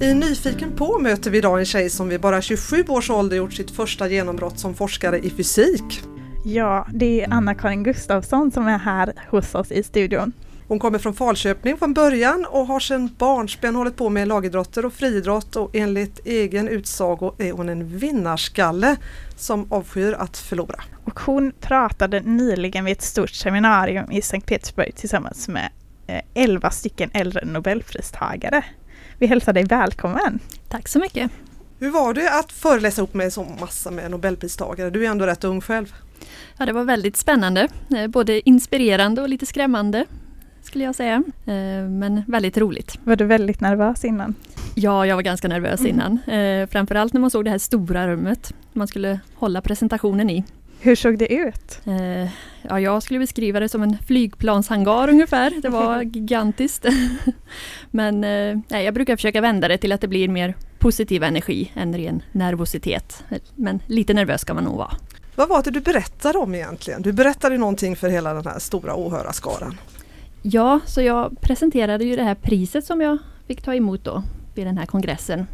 [0.00, 3.52] I Nyfiken på möter vi idag en tjej som vid bara 27 års ålder gjort
[3.52, 6.02] sitt första genombrott som forskare i fysik.
[6.44, 10.32] Ja, det är Anna-Karin Gustafsson som är här hos oss i studion.
[10.68, 14.92] Hon kommer från Falköping från början och har sedan barnsben hållit på med lagidrotter och
[14.92, 18.96] friidrott och enligt egen utsago är hon en vinnarskalle
[19.36, 20.80] som avskyr att förlora.
[21.04, 25.70] Och hon pratade nyligen vid ett stort seminarium i Sankt Petersburg tillsammans med
[26.34, 28.64] 11 stycken äldre nobelpristagare.
[29.18, 30.38] Vi hälsar dig välkommen!
[30.68, 31.30] Tack så mycket!
[31.78, 34.90] Hur var det att föreläsa ihop med så massa med nobelpristagare?
[34.90, 35.94] Du är ändå rätt ung själv.
[36.58, 40.04] Ja, det var väldigt spännande, eh, både inspirerande och lite skrämmande
[40.62, 41.22] skulle jag säga.
[41.46, 42.98] Eh, men väldigt roligt.
[43.04, 44.34] Var du väldigt nervös innan?
[44.74, 45.92] Ja, jag var ganska nervös mm.
[45.92, 46.18] innan.
[46.38, 50.44] Eh, framförallt när man såg det här stora rummet man skulle hålla presentationen i.
[50.86, 51.80] Hur såg det ut?
[52.62, 55.52] Ja, jag skulle beskriva det som en flygplanshangar ungefär.
[55.62, 56.86] Det var gigantiskt.
[57.90, 58.20] Men
[58.68, 62.22] nej, jag brukar försöka vända det till att det blir mer positiv energi än ren
[62.32, 63.24] nervositet.
[63.54, 64.96] Men lite nervös ska man nog vara.
[65.36, 67.02] Vad var det du berättade om egentligen?
[67.02, 69.78] Du berättade någonting för hela den här stora åhörarskaran.
[70.42, 74.22] Ja, så jag presenterade ju det här priset som jag fick ta emot då
[74.54, 75.46] vid den här kongressen.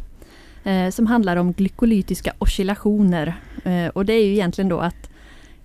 [0.63, 3.35] Eh, som handlar om glykolytiska oscillationer.
[3.63, 5.09] Eh, och det är ju egentligen då att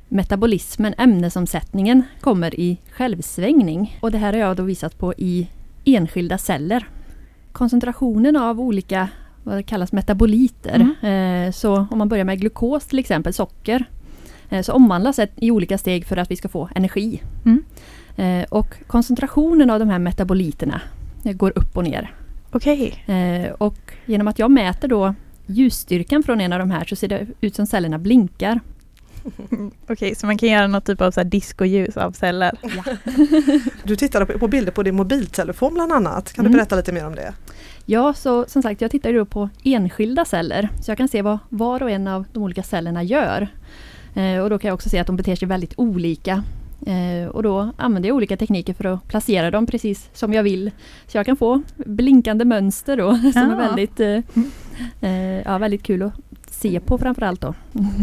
[0.09, 3.99] metabolismen, ämnesomsättningen, kommer i självsvängning.
[4.03, 5.49] Och det här har jag då visat på i
[5.85, 6.89] enskilda celler.
[7.53, 9.09] Koncentrationen av olika
[9.43, 10.95] vad kallas metaboliter.
[11.03, 11.47] Mm.
[11.47, 13.87] Eh, så om man börjar med glukos till exempel, socker,
[14.49, 17.23] Eh, så omvandlas det i olika steg för att vi ska få energi.
[17.45, 17.65] Mm.
[18.17, 20.81] Eh, och koncentrationen av de här metaboliterna
[21.25, 22.15] går upp och ner.
[22.51, 22.95] Okej.
[23.05, 23.51] Okay.
[23.51, 25.15] Och genom att jag mäter då
[25.47, 28.61] ljusstyrkan från en av de här så ser det ut som cellerna blinkar.
[29.51, 32.59] Okej, okay, så man kan göra något typ av så discoljus av celler?
[32.63, 32.85] Ja.
[33.85, 36.33] du tittade på bilder på din mobiltelefon bland annat.
[36.33, 36.53] Kan mm.
[36.53, 37.35] du berätta lite mer om det?
[37.87, 40.69] Ja, så som sagt jag tittar då på enskilda celler.
[40.83, 43.49] Så jag kan se vad var och en av de olika cellerna gör.
[44.15, 46.45] Eh, och då kan jag också se att de beter sig väldigt olika.
[46.87, 50.71] Eh, och då använder jag olika tekniker för att placera dem precis som jag vill.
[51.07, 53.53] Så jag kan få blinkande mönster då som ja.
[53.53, 54.23] är väldigt, eh,
[55.01, 55.43] mm.
[55.45, 56.13] ja, väldigt kul att
[56.59, 57.55] se på framförallt då.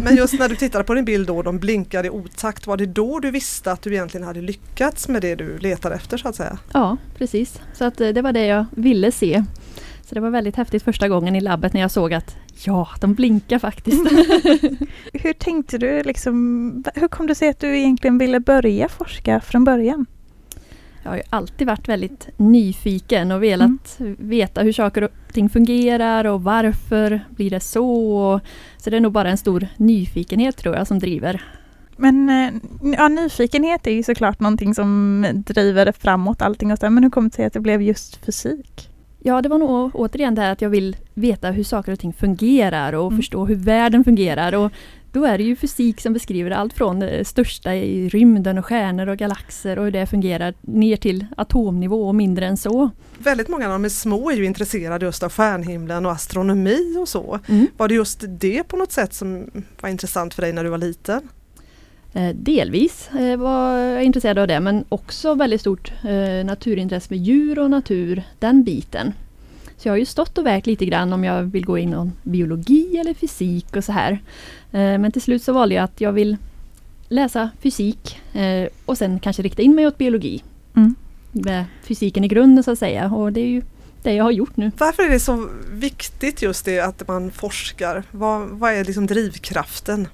[0.03, 2.85] Men just när du tittade på din bild då, de blinkade i otakt, var det
[2.85, 6.35] då du visste att du egentligen hade lyckats med det du letade efter så att
[6.35, 6.57] säga?
[6.73, 7.61] Ja, precis.
[7.73, 9.43] Så att det var det jag ville se.
[10.01, 13.13] Så det var väldigt häftigt första gången i labbet när jag såg att ja, de
[13.13, 13.97] blinkar faktiskt.
[15.13, 19.63] hur tänkte du liksom, hur kom det sig att du egentligen ville börja forska från
[19.63, 20.05] början?
[21.03, 24.15] Jag har ju alltid varit väldigt nyfiken och velat mm.
[24.19, 28.39] veta hur saker Allting fungerar och varför blir det så.
[28.77, 31.43] Så det är nog bara en stor nyfikenhet tror jag som driver.
[31.97, 32.53] Men eh,
[32.97, 37.29] ja, nyfikenhet är ju såklart någonting som driver framåt allting och så, men hur kommer
[37.29, 38.89] det sig att det blev just fysik?
[39.27, 42.13] Ja, det var nog återigen det här att jag vill veta hur saker och ting
[42.13, 43.17] fungerar och mm.
[43.17, 44.55] förstå hur världen fungerar.
[44.55, 44.71] Och
[45.11, 49.07] då är det ju fysik som beskriver allt från det största i rymden och stjärnor
[49.07, 52.89] och galaxer och hur det fungerar ner till atomnivå och mindre än så.
[53.17, 57.39] Väldigt många av de små är ju intresserade just av stjärnhimlen och astronomi och så.
[57.47, 57.67] Mm.
[57.77, 60.77] Var det just det på något sätt som var intressant för dig när du var
[60.77, 61.29] liten?
[62.15, 67.19] Eh, delvis eh, var jag intresserad av det men också väldigt stort eh, naturintresse med
[67.19, 69.13] djur och natur, den biten.
[69.77, 72.29] Så jag har ju stått och vägt lite grann om jag vill gå in i
[72.29, 74.19] biologi eller fysik och så här.
[74.71, 76.37] Men till slut så valde jag att jag vill
[77.09, 78.19] läsa fysik
[78.85, 80.43] och sen kanske rikta in mig åt biologi.
[80.75, 80.95] Mm.
[81.31, 83.61] Med fysiken i grunden så att säga och det är ju
[84.03, 84.71] det jag har gjort nu.
[84.77, 88.03] Varför är det så viktigt just det att man forskar?
[88.11, 90.07] Vad, vad är liksom drivkraften?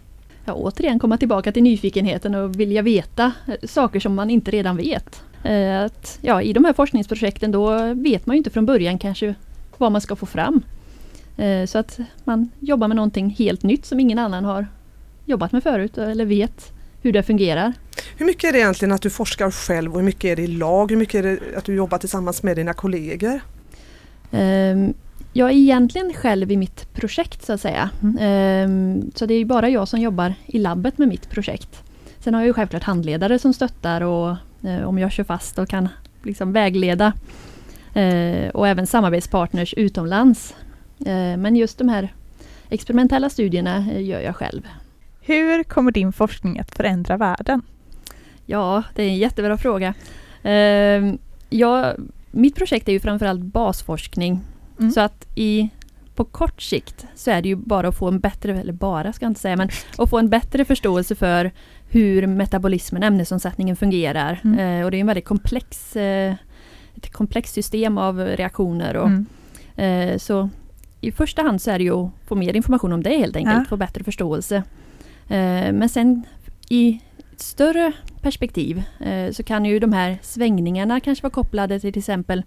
[0.46, 4.78] Ja, återigen komma tillbaka till nyfikenheten och vilja veta eh, saker som man inte redan
[4.78, 5.24] vet.
[5.44, 9.36] Eh, att, ja, I de här forskningsprojekten då vet man ju inte från början kanske
[9.78, 10.62] vad man ska få fram.
[11.38, 14.68] Eh, så att man jobbar med någonting helt nytt som ingen annan har
[15.26, 16.72] jobbat med förut eller vet
[17.02, 17.74] hur det fungerar.
[18.18, 20.48] Hur mycket är det egentligen att du forskar själv och hur mycket är det i
[20.48, 20.92] lag?
[20.92, 23.42] Hur mycket är det att du jobbar tillsammans med dina kollegor?
[25.34, 27.90] Jag är egentligen själv i mitt projekt så att säga.
[28.04, 28.18] Mm.
[28.20, 31.84] Ehm, så det är bara jag som jobbar i labbet med mitt projekt.
[32.20, 35.70] Sen har jag ju självklart handledare som stöttar och eh, om jag kör fast och
[35.70, 35.90] kan
[36.24, 37.14] liksom vägleda.
[37.94, 40.56] Eh, och även samarbetspartners utomlands.
[41.00, 42.14] Eh, men just de här
[42.70, 44.68] experimentella studierna gör jag själv.
[45.22, 47.62] Hur kommer din forskning att förändra världen?
[48.46, 49.94] Ja, det är en jättebra fråga.
[50.44, 51.18] Ehm,
[51.50, 51.96] jag,
[52.32, 54.42] mitt projekt är ju framförallt basforskning
[54.82, 54.92] Mm.
[54.92, 55.70] Så att i,
[56.16, 59.26] på kort sikt så är det ju bara att få en bättre, eller bara ska
[59.26, 61.52] jag inte säga, men att få en bättre förståelse för
[61.90, 64.40] hur metabolismen, ämnesomsättningen fungerar.
[64.44, 64.60] Mm.
[64.60, 66.36] Eh, och det är en väldigt komplex, eh,
[66.96, 68.98] ett komplext system av reaktioner.
[68.98, 69.26] Och, mm.
[69.76, 70.50] Eh, så
[71.02, 73.58] i första hand så är det ju att få mer information om det helt enkelt,
[73.58, 73.66] Ja.
[73.70, 74.56] få bättre förståelse.
[75.28, 76.24] Eh, men sen
[76.70, 77.00] i
[77.34, 77.92] ett större
[78.22, 82.44] perspektiv eh, så kan ju de här svängningarna kanske vara kopplade till till exempel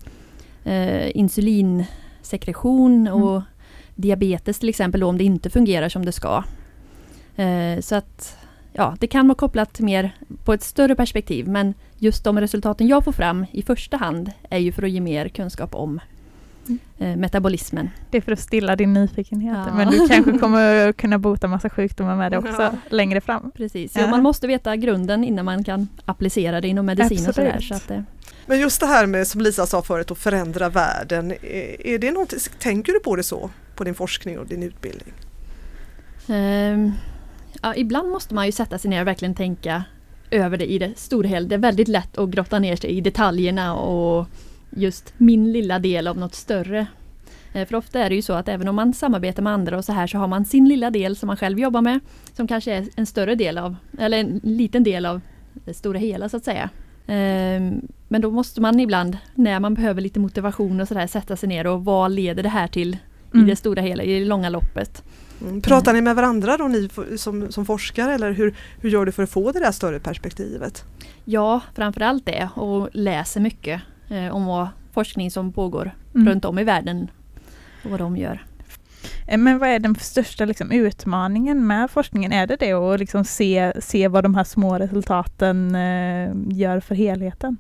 [2.25, 3.23] insulinsekretion Mm.
[3.23, 3.43] och
[3.97, 6.44] diabetes till exempel om det inte fungerar som det ska.
[7.37, 8.37] Eh, så att
[8.73, 10.11] ja, det kan vara kopplat mer
[10.44, 14.59] på ett större perspektiv men just de resultaten jag får fram i första hand är
[14.59, 16.00] ju för att ge mer kunskap om
[16.69, 16.79] Mm.
[16.99, 17.91] eh, metabolismen.
[18.11, 19.56] Det är för att stilla din nyfikenhet.
[19.67, 19.75] Ja.
[19.75, 22.71] Men du kanske kommer kunna bota massa sjukdomar med det också Ja.
[22.91, 23.50] längre fram.
[23.55, 24.06] Precis, Ja.
[24.06, 27.53] man måste veta grunden innan man kan applicera det inom medicin och sådär.
[27.56, 27.82] Absolut.
[27.82, 28.05] Så att,
[28.46, 31.31] men just det här med som Lisa sa förut att förändra världen.
[31.31, 33.50] Är, är det någonting, tänker du på det så?
[33.75, 35.14] På din forskning och din utbildning?
[36.26, 36.93] Um,
[37.62, 39.85] ja, ibland måste man ju sätta sig ner och verkligen tänka
[40.31, 41.49] över det i det stora hela.
[41.49, 44.26] Det är väldigt lätt att grotta ner sig i detaljerna och
[44.70, 46.87] just min lilla del av något större.
[47.52, 49.85] Eh, för ofta är det ju så att även om man samarbetar med andra och
[49.85, 52.00] så här så har man sin lilla del som man själv jobbar med
[52.32, 55.20] som kanske är en större del av, eller en liten del av
[55.55, 56.70] det stora hela så att säga.
[57.06, 61.49] Um, men då måste man ibland, när man behöver lite motivation och sådär, sätta sig
[61.49, 62.96] ner och vad leder det här till
[63.34, 63.46] Mm.
[63.46, 65.02] i det stora hela, i det långa loppet.
[65.43, 65.61] Mm.
[65.62, 69.22] Pratar ni med varandra då ni som, som forskare eller hur, hur gör du för
[69.22, 70.84] att få det där större perspektivet?
[71.25, 76.28] Ja, framförallt det och läser mycket eh, om vad forskning som pågår Mm.
[76.28, 77.08] runt om i världen
[77.84, 78.44] och vad de gör.
[79.28, 82.32] Eh, Men vad är den största liksom, utmaningen med forskningen?
[82.32, 86.94] Är det det att liksom se, se vad de här små resultaten eh, gör för
[86.94, 87.56] helheten?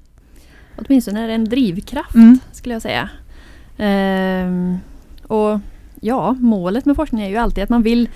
[0.76, 2.38] Åtminstone är det en drivkraft Mm.
[2.52, 3.08] skulle jag säga.
[3.78, 4.76] Ehm,
[5.26, 5.58] och
[6.00, 8.08] ja, målet med forskning är ju alltid att man vill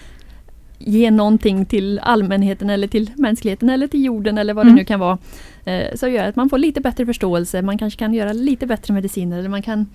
[0.79, 4.77] ge någonting till allmänheten eller till mänskligheten eller till jorden eller vad Mm.
[4.77, 5.19] det nu kan vara.
[5.65, 8.95] Eh, så gör att man får lite bättre förståelse, man kanske kan göra lite bättre
[8.95, 9.87] mediciner eller man kan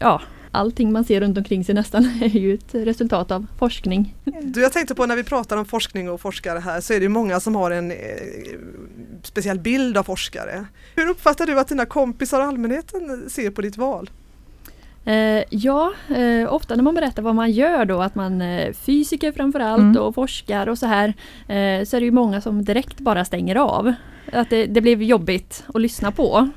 [0.00, 4.14] Ja, allting man ser runt omkring sig nästan är ju ett resultat av forskning.
[4.42, 7.02] Du, jag tänkte på när vi pratar om forskning och forskare här så är det
[7.02, 7.96] ju många som har en eh,
[9.22, 10.64] speciell bild av forskare.
[10.96, 14.10] Hur uppfattar du att dina kompisar och allmänheten ser på ditt val?
[15.04, 19.32] Eh, ja, eh, ofta när man berättar vad man gör då, att man är fysiker
[19.32, 19.96] framförallt Mm.
[20.02, 21.08] och forskar och så här,
[21.48, 23.92] eh, så är det ju många som direkt bara stänger av.
[24.32, 26.48] Att det, det blev jobbigt att lyssna på.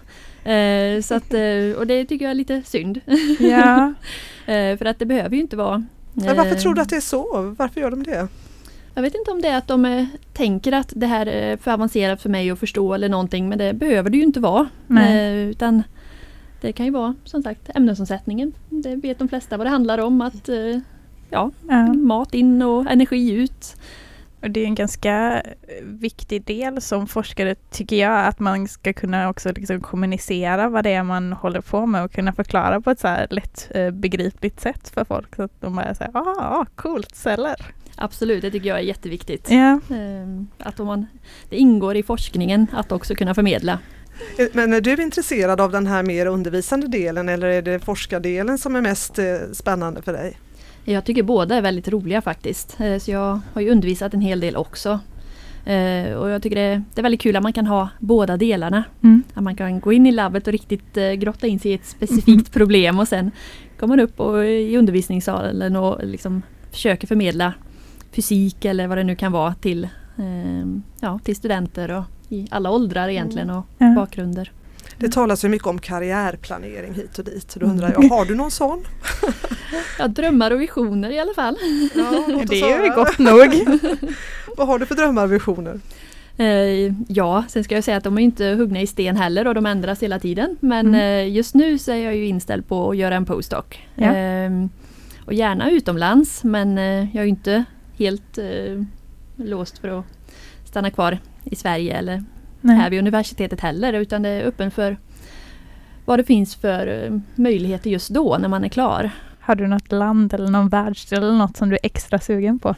[0.43, 3.01] Eh, så att, eh, och det tycker jag är lite synd.
[3.39, 3.93] Ja.
[4.53, 5.83] eh, för att det behöver ju inte vara...
[6.13, 7.55] Men varför eh, tror du att det är så?
[7.57, 8.27] Varför gör de det?
[8.95, 11.71] Jag vet inte om det är att de eh, tänker att det här är för
[11.71, 14.69] avancerat för mig att förstå eller någonting, men det behöver det ju inte vara.
[15.49, 15.83] Utan
[16.61, 18.53] det kan ju vara som sagt ämnesomsättningen.
[18.69, 20.21] Det vet de flesta vad det handlar om.
[20.21, 20.49] Att
[21.29, 21.93] ja, Ja.
[21.93, 23.75] mat in och energi ut.
[24.41, 28.93] Och det är en ganska eh, viktig del som forskare tycker jag att man ska
[28.93, 32.91] kunna också liksom kommunicera vad det är man håller på med och kunna förklara på
[32.91, 36.35] ett så här lätt eh, begripligt sätt för folk så att de bara säger ah,
[36.39, 37.55] ah coolt celler.
[37.95, 39.51] Absolut, det tycker jag är jätteviktigt.
[39.51, 39.79] Ja.
[39.89, 41.05] Eh, Att om man,
[41.49, 43.79] det ingår i forskningen att också kunna förmedla.
[44.37, 48.57] Eh, Men är du intresserad av den här mer undervisande delen eller är det forskardelen
[48.57, 49.19] som är mest
[49.53, 50.37] spännande för dig?
[50.85, 52.79] Jag tycker båda är väldigt roliga faktiskt.
[52.79, 54.99] Eh, Så jag har ju undervisat en hel del också.
[55.65, 58.37] Eh, Och jag tycker det är, det är väldigt kul att man kan ha båda
[58.37, 58.83] delarna.
[59.03, 59.23] Mm.
[59.33, 61.85] Att man kan gå in i labbet och riktigt eh, grotta in sig i ett
[61.85, 63.31] specifikt problem och sen
[63.79, 66.41] kommer man upp och, i undervisningssalen och liksom
[66.71, 67.53] försöker förmedla
[68.11, 69.87] fysik eller vad det nu kan vara till,
[70.99, 73.85] ja, till studenter och i alla åldrar egentligen och Ja.
[73.85, 74.51] Det bakgrunder.
[74.99, 75.11] Mm.
[75.11, 77.55] talas ju mycket om karriärplanering hit och dit.
[77.59, 78.83] Då undrar jag, har du någon sån?
[79.99, 81.57] Ja, drömmar och visioner i alla fall.
[81.95, 83.79] Ja, Det är ju gott nog.
[84.57, 85.79] Vad har du för drömmar och visioner?
[86.37, 89.55] Eh, ja, sen ska jag säga att de är inte huggna i sten heller och
[89.55, 90.57] de ändras hela tiden.
[90.59, 91.01] Men Mm.
[91.27, 93.65] eh, just nu så är jag ju inställd på att göra en postdoc.
[93.95, 94.15] Ja.
[94.15, 94.51] Eh,
[95.25, 96.83] och gärna utomlands men eh,
[97.15, 97.63] jag är ju inte
[97.97, 98.39] helt
[99.35, 100.05] låst för att
[100.65, 102.23] stanna kvar i Sverige eller
[102.61, 102.75] Nej.
[102.77, 104.97] här vid universitetet heller utan det är öppen för
[106.05, 109.09] vad det finns för eh, möjligheter just då när man är klar.
[109.39, 112.75] Har du något land eller någon världsdel eller något som du är extra sugen på?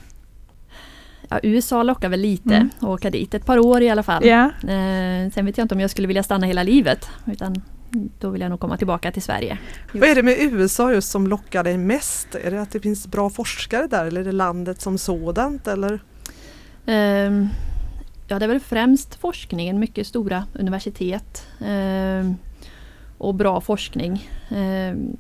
[1.30, 2.70] Ja, USA lockar väl lite Mm.
[2.78, 4.26] att åka dit, ett par år i alla fall.
[4.26, 4.44] Ja.
[4.46, 7.56] Eh, sen vet jag inte om jag skulle vilja stanna hela livet utan
[8.20, 9.58] då vill jag nog komma tillbaka till Sverige.
[9.94, 12.36] Vad är det med USA just som lockar dig mest?
[12.36, 15.68] Är det att det finns bra forskare där eller är det landet som sådant?
[15.68, 16.00] Eller?
[16.86, 17.48] Ehm,
[18.28, 22.36] ja, det är väl främst forskningen, mycket stora universitet ehm,
[23.18, 24.30] och bra forskning.
[24.50, 25.18] Ehm,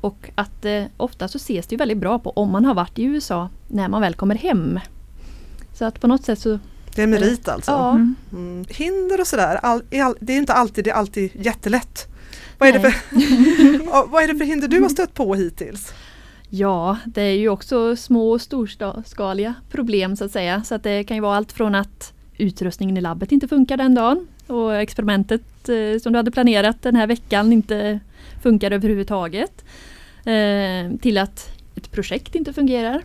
[0.00, 2.98] och att eh, ofta så ses det ju väldigt bra på om man har varit
[2.98, 4.80] i USA när man väl kommer hem.
[5.74, 6.58] Så att på något sätt så...
[6.94, 7.70] Det är merit alltså?
[7.70, 8.14] Ja, Mm.
[8.32, 8.64] Mm.
[8.68, 12.06] Hinder och sådär, all, all, det är inte alltid, det är alltid jättelätt.
[12.58, 12.94] vad, är det för,
[14.10, 15.92] vad är det för hinder du har stött på hittills?
[16.50, 20.62] Ja, det är ju också små och storskaliga problem så att säga.
[20.62, 23.94] Så att det kan ju vara allt från att utrustningen i labbet inte funkar den
[23.94, 28.00] dagen och experimentet eh, som du hade planerat den här veckan inte
[28.42, 29.64] funkar överhuvudtaget.
[30.24, 33.02] Eh, till att ett projekt inte fungerar.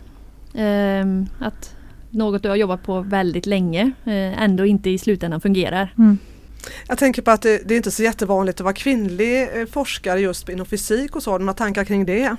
[0.54, 1.04] Eh,
[1.38, 1.76] att
[2.10, 5.94] något du har jobbat på väldigt länge eh, ändå inte i slutändan fungerar.
[5.98, 6.18] Mm.
[6.88, 10.20] Jag tänker på att det, det, är inte så jättevanligt att vara kvinnlig eh, forskare
[10.20, 11.30] just inom fysik och så.
[11.30, 12.36] Har du några tankar kring det?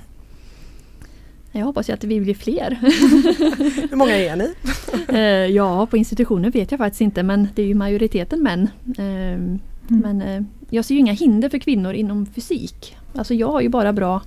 [1.58, 2.70] Jag hoppas ju att vi blir fler.
[3.90, 4.54] Hur många är ni?
[5.08, 5.20] Eh,
[5.54, 8.68] ja, på institutionen vet jag faktiskt inte men det är ju majoriteten män.
[8.98, 9.58] Mm.
[9.88, 12.96] Men jag ser ju inga hinder för kvinnor inom fysik.
[13.14, 14.22] Alltså jag har ju bara bra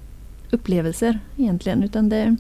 [0.52, 1.84] upplevelser egentligen.
[1.84, 2.36] Utan det,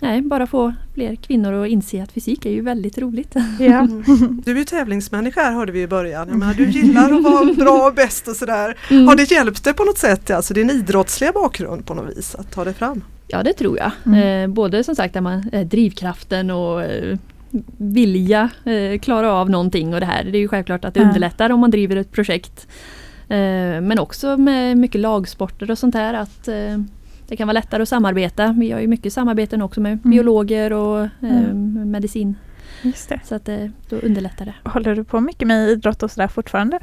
[0.00, 3.34] nej, bara få fler kvinnor att inse att fysik är ju väldigt roligt.
[3.58, 3.88] Ja.
[4.44, 6.28] Du är ju tävlingsmänniska här hörde vi i början.
[6.28, 8.78] Jag menar, du gillar att vara bra och bäst och sådär.
[8.90, 9.08] Mm.
[9.08, 12.50] Har det hjälpt dig på något sätt, alltså din idrottsliga bakgrund på något vis, att
[12.50, 13.02] ta det fram?
[13.28, 13.90] Ja det tror jag.
[14.06, 14.50] Mm.
[14.50, 17.18] Eh, både som sagt man, eh, drivkraften och eh,
[17.76, 20.24] vilja eh, klara av någonting och det här.
[20.24, 22.68] Det är ju självklart att det underlättar om man driver ett projekt.
[23.28, 26.44] Men också med mycket lagsporter och sånt här att
[27.28, 28.54] det kan vara lättare att samarbeta.
[28.58, 30.10] Vi har ju mycket samarbeten också med mm.
[30.10, 31.90] biologer och mm.
[31.90, 32.34] medicin.
[33.24, 33.48] Så att
[33.88, 34.54] då underlättar det.
[34.70, 36.78] Håller du på mycket med idrott och sådär fortfarande?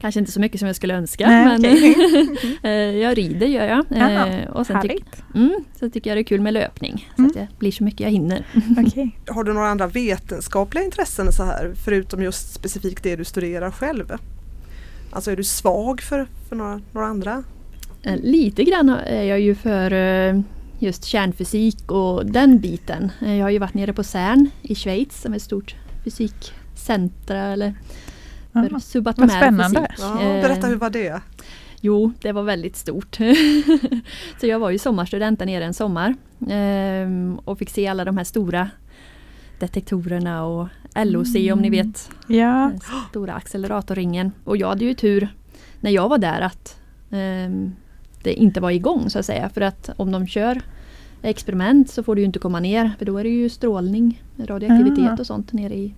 [0.00, 3.00] Kanske inte så mycket som jag skulle önska Nej, men okay.
[3.02, 4.02] jag rider gör jag.
[4.02, 5.04] Aha, och sen, tyck,
[5.34, 7.08] mm, så tycker jag det är kul med löpning.
[7.16, 7.30] Så mm.
[7.30, 8.46] att det blir så mycket jag hinner.
[8.86, 9.10] Okay.
[9.28, 14.12] Har du några andra vetenskapliga intressen så här förutom just specifikt det du studerar själv?
[15.10, 17.44] Alltså är du svag för, för några, några andra?
[18.02, 20.40] Eh, lite grann är jag ju för eh,
[20.78, 23.12] just kärnfysik och den biten.
[23.22, 27.38] Eh, jag har ju varit nere på CERN i Schweiz som är ett stort fysikcentra
[27.38, 27.74] eller
[28.52, 29.86] för subatomär spännande.
[29.90, 30.04] fysik.
[30.04, 31.20] Ja, berätta, hur var det?
[31.80, 33.18] Jo, det var väldigt stort.
[34.40, 36.14] så jag var ju sommarstudent där nere en sommar
[36.48, 38.70] ehm, och fick se alla de här stora
[39.58, 41.52] detektorerna och LOC mm.
[41.52, 41.86] om ni mm.
[41.86, 42.10] vet.
[42.26, 42.72] Ja.
[43.10, 44.32] stora acceleratorringen.
[44.44, 45.28] Och jag hade ju tur
[45.80, 46.80] när jag var där att
[47.10, 47.76] um,
[48.22, 49.48] det inte var igång så att säga.
[49.48, 50.62] För att om de kör
[51.22, 52.90] experiment så får du inte komma ner.
[52.98, 55.20] För då är det ju strålning, radioaktivitet ah.
[55.20, 55.94] och sånt nere i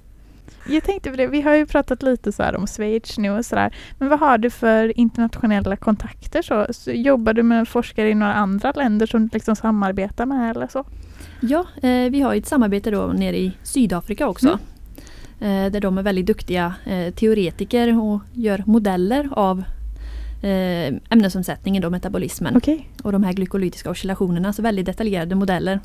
[0.67, 3.75] jag tänkte på det, vi har ju pratat lite så om Schweiz nu och sådär.
[3.99, 6.43] Men vad har du för internationella kontakter?
[6.43, 6.67] Så?
[6.71, 10.67] så jobbar du med forskare i några andra länder som du liksom samarbetar med eller
[10.67, 10.85] så?
[11.41, 14.49] Ja, eh, vi har ett samarbete då nere i Sydafrika också.
[14.49, 15.67] Mm.
[15.67, 19.59] Eh, där de är väldigt duktiga eh, teoretiker och gör modeller av
[20.43, 22.57] eh, ämnesomsättningen, då, metabolismen.
[22.57, 22.81] Okay.
[23.03, 25.81] Och de här glykolytiska oscillationerna, så väldigt detaljerade modeller.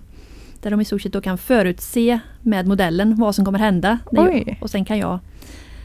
[0.61, 3.99] Där de i stort sett då kan förutse med modellen vad som kommer hända.
[4.61, 5.19] Och sen kan jag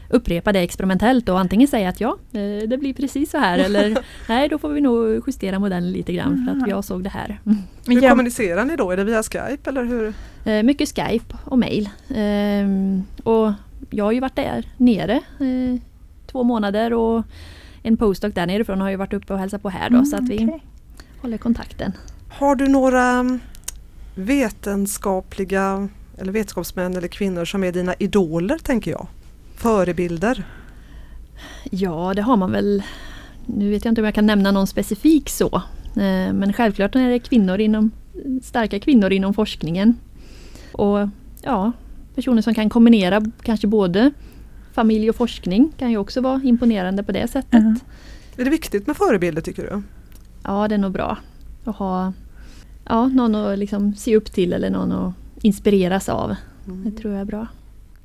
[0.09, 3.97] upprepa det experimentellt och antingen säga att ja, eh, det blir precis så här eller
[4.29, 7.39] nej, då får vi nog justera modellen lite grann för att jag såg det här.
[7.87, 8.91] Hur kommunicerar ni då?
[8.91, 10.13] Är det via Skype eller hur?
[10.45, 11.89] Eh, mycket Skype och mail.
[12.15, 13.51] Ehm, och
[13.89, 15.79] jag har ju varit där nere eh,
[16.31, 17.23] två månader och
[17.83, 20.15] en postdoc där nerifrån har ju varit uppe och hälsat på här då mm, så
[20.15, 20.59] att vi okay.
[21.21, 21.91] håller kontakten.
[22.29, 23.23] Har du några
[24.15, 29.07] vetenskapliga eller vetenskapsmän eller kvinnor som är dina idoler tänker jag?
[29.55, 30.43] Förebilder?
[31.71, 32.83] Ja, det har man väl.
[33.45, 35.55] Nu vet jag inte om jag kan nämna någon specifik så.
[35.95, 37.91] Eh, men självklart är det kvinnor inom,
[38.43, 39.95] starka kvinnor inom forskningen.
[40.71, 41.09] Och
[41.41, 41.71] ja,
[42.15, 44.11] personer som kan kombinera kanske både
[44.73, 47.53] familj och forskning kan ju också vara imponerande på det sättet.
[47.53, 47.79] Mm.
[48.37, 49.81] Är det viktigt med förebilder tycker du?
[50.43, 51.17] Ja, det är nog bra
[51.63, 52.13] att ha
[52.85, 56.35] ja, någon att liksom se upp till eller någon att inspireras av.
[56.67, 56.83] Mm.
[56.83, 57.47] Det tror jag är bra.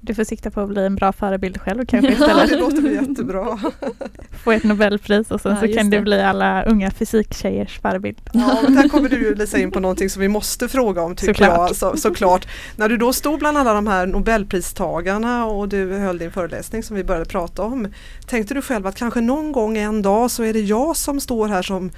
[0.00, 2.50] Du får sikta på att bli en bra förebild själv kanske istället.
[2.50, 3.58] Ja, det låter jättebra.
[4.44, 5.96] Få ett nobelpris och sen ja, så kan det.
[5.96, 8.20] du bli alla unga fysiktjejers förebild.
[8.32, 11.16] Ja, men där kommer du ju Lisa in på någonting som vi måste fråga om
[11.16, 11.68] tycker såklart.
[11.68, 11.76] jag.
[11.76, 12.48] Så, såklart.
[12.76, 16.96] När du då stod bland alla de här nobelpristagarna och du höll din föreläsning som
[16.96, 17.88] vi började prata om.
[18.26, 21.48] Tänkte du själv att kanske någon gång en dag så är det jag som står
[21.48, 21.90] här som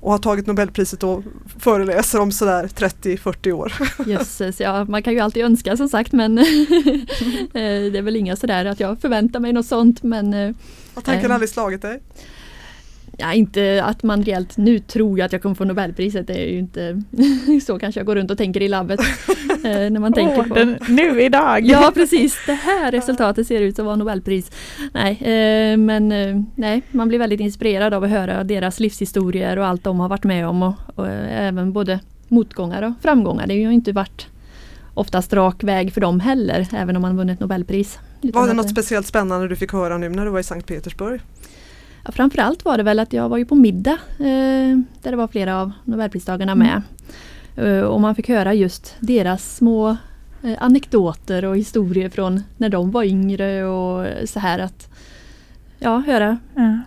[0.00, 1.22] och har tagit Nobelpriset och
[1.58, 3.72] föreläser om sådär 30-40 år.
[4.06, 6.44] Jösses, ja man kan ju alltid önska som sagt men eh,
[7.52, 10.54] det är väl inga sådär att jag förväntar mig något sånt men eh,
[10.94, 12.00] Har tanken äh, aldrig slagit dig?
[13.20, 16.26] Ja, inte att man reellt nu tror jag att jag kommer få Nobelpriset.
[16.26, 17.02] Det är ju inte
[17.66, 19.00] så kanske jag går runt och tänker i labbet.
[19.64, 20.54] Eh, när man tänker oh, på.
[20.54, 21.66] Den, nu idag!
[21.66, 24.50] ja precis, det här resultatet ser ut att vara Nobelpris.
[24.92, 29.66] Nej, eh, men eh, nej, man blir väldigt inspirerad av att höra deras livshistorier och
[29.66, 30.62] allt de har varit med om.
[30.62, 33.46] Och, och även både motgångar och framgångar.
[33.46, 34.26] Det har ju inte varit
[34.94, 37.98] oftast rak väg för dem heller, även om man vunnit Nobelpris.
[38.20, 41.20] Var det något speciellt spännande du fick höra nu när du var i Sankt Petersburg?
[42.04, 45.28] Ja, framförallt var det väl att jag var ju på middag eh, där det var
[45.28, 46.82] flera av Nobelpristagarna med.
[47.58, 49.96] Uh, och man fick höra just deras små
[50.42, 54.88] eh, anekdoter och historier från när de var yngre och så här att
[55.78, 56.78] ja, höra ja.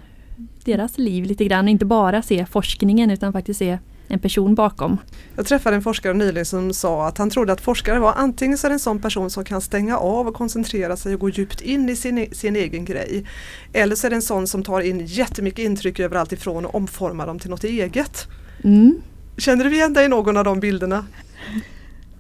[0.66, 1.68] deras liv lite grann.
[1.68, 3.80] Inte bara se forskningen utan faktiskt se
[4.12, 4.98] en person bakom.
[5.36, 8.68] Jag träffade en forskare nyligen som sa att han trodde att forskare var antingen så
[8.68, 11.96] en sån person som kan stänga av och koncentrera sig och gå djupt in i
[11.96, 13.26] sin, e-, sin egen grej.
[13.74, 17.28] Eller så är det en sån som tar in jättemycket intryck överallt ifrån och omformar
[17.28, 18.28] dem till något eget.
[18.64, 19.02] Mm.
[19.38, 21.06] Känner du igen dig i någon av de bilderna?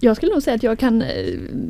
[0.03, 1.09] Jag skulle nog säga att jag kan eh,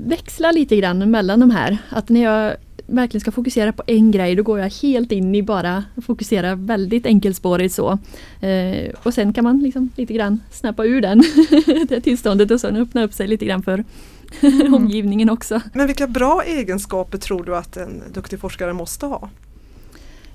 [0.06, 1.78] växla lite grann mellan de här.
[1.90, 2.56] Att när jag
[2.88, 7.06] verkligen ska fokusera på en grej då går jag helt in i bara fokusera väldigt
[7.06, 7.98] enkelspårigt så.
[8.42, 11.24] Eh, och sen kan man liksom lite grann snappa ur den
[11.88, 13.84] det tillståndet och sen öppna upp sig lite grann för
[14.42, 14.74] mm.
[14.74, 15.62] omgivningen också.
[15.74, 19.30] Men vilka bra egenskaper tror du att en duktig forskare måste ha?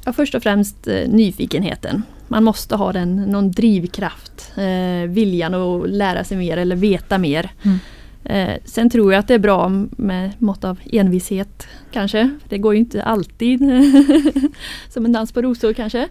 [0.06, 2.02] Ja, först och främst eh, nyfikenheten.
[2.28, 7.50] Man måste ha den, någon drivkraft, eh, viljan att lära sig mer eller veta mer.
[7.62, 7.78] Mm.
[8.24, 12.30] Eh, sen tror jag att det är bra med mått av envishet kanske.
[12.48, 13.60] Det går ju inte alltid
[14.88, 16.08] som en dans på rosor kanske.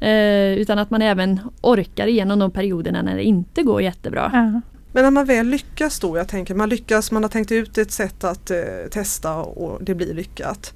[0.00, 4.30] Eh, utan att man även orkar igenom de perioderna när det inte går jättebra.
[4.34, 4.60] Mm.
[4.92, 7.92] Men när man väl lyckas då, jag tänker man lyckas, man har tänkt ut ett
[7.92, 8.58] sätt att eh,
[8.90, 10.74] testa och det blir lyckat.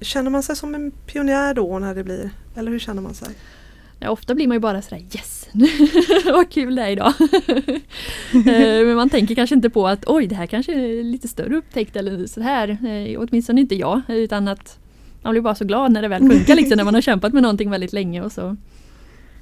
[0.00, 3.28] Känner man sig som en pionjär då när det blir, eller hur känner man sig?
[4.00, 5.48] Ja, ofta blir man ju bara sådär yes,
[6.24, 7.12] vad kul det är idag.
[8.32, 11.56] Eh, men man tänker kanske inte på att oj, det här kanske är lite större
[11.56, 12.68] upptäckt eller så här.
[12.68, 14.78] Eh, åtminstone inte jag, utan att
[15.22, 17.42] man blir bara så glad när det väl funkar liksom, när man har kämpat med
[17.42, 18.56] någonting väldigt länge och så.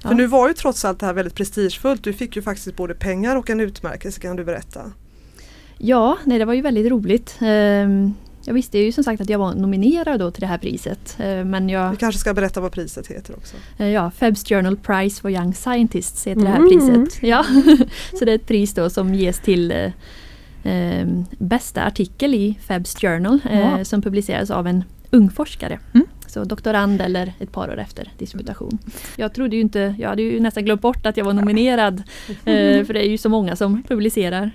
[0.01, 0.09] Ja.
[0.09, 2.03] För nu var ju trots allt det här väldigt prestigefullt.
[2.03, 4.91] Du fick ju faktiskt både pengar och en utmärkelse, kan du berätta?
[5.77, 7.35] Ja, nej, det var ju väldigt roligt.
[8.47, 11.17] Jag visste ju som sagt att jag var nominerad då till det här priset.
[11.19, 11.91] Eh, men jag...
[11.91, 13.55] Vi kanske ska berätta vad priset heter också.
[13.77, 16.45] Eh, ja, Febs Journal Prize for Young Scientists heter mm.
[16.45, 17.05] det här mm.
[17.05, 17.23] priset.
[17.23, 17.45] Ja.
[18.19, 19.91] Så det är ett pris då som ges till eh,
[20.63, 23.85] ehm, bästa artikel i Febs Journal ja.
[23.85, 25.79] som publiceras av en ung forskare.
[25.93, 26.07] Mm.
[26.27, 28.77] Så doktorand eller ett par år efter disputation.
[29.15, 32.03] Jag trodde ju inte, jag hade ju nästan glömt bort att jag var nominerad.
[32.85, 34.51] för det är ju så många som publicerar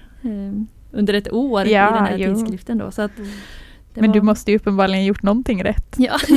[0.93, 2.35] under ett år ja, i den här jo.
[2.35, 2.79] tidskriften.
[2.79, 3.13] Då, så att,
[3.95, 4.01] mm.
[4.03, 4.15] Men var...
[4.15, 5.95] du måste ju uppenbarligen gjort någonting rätt.
[5.97, 6.19] Ja,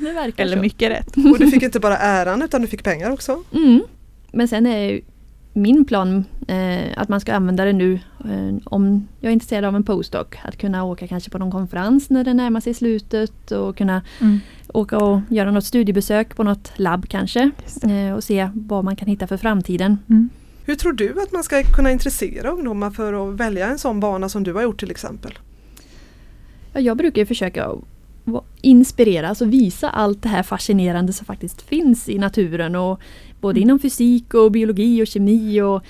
[0.00, 0.62] det verkar Eller så.
[0.62, 1.16] mycket rätt.
[1.16, 3.42] Och du fick inte bara äran utan du fick pengar också.
[3.52, 3.82] Mm.
[4.32, 5.00] Men sen är
[5.52, 9.76] min plan eh, att man ska använda det nu eh, om jag är intresserad av
[9.76, 10.26] en postdoc.
[10.42, 14.40] Att kunna åka kanske på någon konferens när det närmar sig slutet och kunna mm.
[14.68, 17.50] åka och göra något studiebesök på något labb kanske.
[17.82, 19.98] Eh, och se vad man kan hitta för framtiden.
[20.08, 20.30] Mm.
[20.64, 24.28] Hur tror du att man ska kunna intressera ungdomar för att välja en sån bana
[24.28, 25.38] som du har gjort till exempel?
[26.72, 27.70] Ja, jag brukar försöka
[28.60, 32.76] inspireras och visa allt det här fascinerande som faktiskt finns i naturen.
[32.76, 33.00] Och
[33.40, 33.62] både mm.
[33.62, 35.62] inom fysik och biologi och kemi.
[35.62, 35.82] Och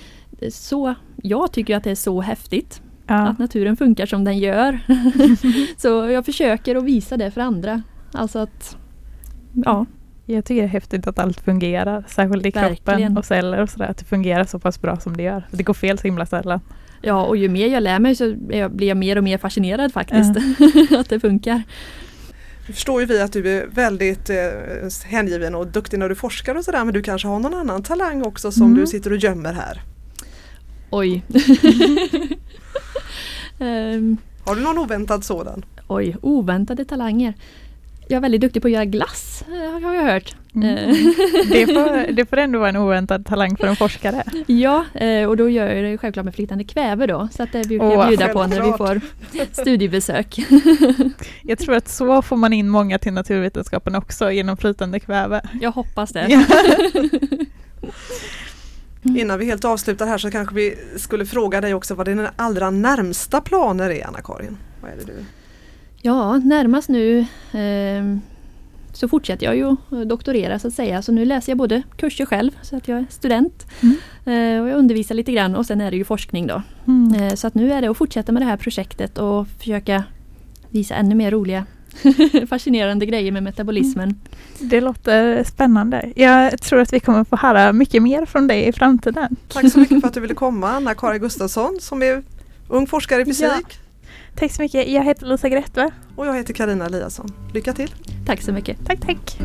[0.49, 2.81] så, jag tycker att det är så häftigt.
[3.07, 3.27] Ja.
[3.27, 4.79] Att naturen funkar som den gör.
[5.77, 7.81] så jag försöker att visa det för andra.
[8.11, 8.77] Alltså att,
[9.53, 9.85] ja.
[10.25, 12.75] Jag tycker det är häftigt att allt fungerar, särskilt i Verkligen.
[12.75, 13.87] kroppen och celler och sådär.
[13.87, 15.47] Att det fungerar så pass bra som det gör.
[15.51, 16.59] Det går fel så himla sällan.
[17.05, 18.35] Ja, och ju mer jag lär mig så
[18.69, 20.35] blir jag mer och mer fascinerad faktiskt.
[20.35, 20.87] Mm.
[20.99, 21.63] att det funkar.
[22.67, 24.35] Nu förstår ju vi att du är väldigt eh,
[25.05, 28.23] hängiven och duktig när du forskar och sådär men du kanske har någon annan talang
[28.23, 28.79] också som mm.
[28.79, 29.81] du sitter och gömmer här?
[30.89, 31.23] Oj.
[33.59, 35.65] um, har du någon oväntad sådan?
[35.87, 37.33] Oj, oväntade talanger.
[38.07, 40.35] Jag är väldigt duktig på att göra glass, eh, har jag hört.
[40.55, 40.77] Mm.
[40.77, 40.85] Eh.
[41.49, 44.23] det, får, det får ändå vara en oväntad talang för en forskare.
[44.47, 47.29] Ja, eh, och då gör jag det självklart med flytande kväve då.
[47.31, 49.01] Så att det brukar jag bjuda på när vi får
[49.51, 50.39] studiebesök.
[51.43, 55.41] Jag tror att så får man in många till naturvetenskapen också genom flytande kväve.
[55.61, 56.45] Jag hoppas det.
[59.03, 62.69] Innan vi helt avslutar här så kanske vi skulle fråga dig också vad dina allra
[62.69, 64.57] närmsta planer är Anna-Karin?
[64.81, 65.25] Vad är det du
[66.05, 67.19] Ja, närmast nu
[67.51, 68.17] eh,
[68.93, 71.01] så fortsätter jag ju doktorera så att säga.
[71.01, 73.65] Så nu läser jag både kurser själv, så att jag är student.
[73.81, 73.95] Mm.
[74.25, 76.61] Eh, och jag undervisar lite grann och sen är det ju forskning då.
[76.87, 77.13] Mm.
[77.13, 80.03] Eh, så att nu är det att fortsätta med det här projektet och försöka
[80.69, 81.65] visa ännu mer roliga
[82.49, 84.09] fascinerande grejer med metabolismen.
[84.09, 84.69] Mm.
[84.69, 86.11] Det låter spännande.
[86.15, 89.35] Jag tror att vi kommer få höra mycket mer från dig i framtiden.
[89.47, 92.23] Tack så mycket för att du ville komma Anna-Karin Gustafsson som är
[92.67, 93.45] ung forskare i fysik.
[93.47, 93.82] Ja.
[94.35, 94.87] Tack så mycket.
[94.87, 95.89] Jag heter Lisa Grättve.
[96.15, 97.27] Och jag heter Karina Eliasson.
[97.53, 97.91] Lycka till!
[98.25, 98.85] Tack så mycket.
[98.85, 99.37] Tack, tack.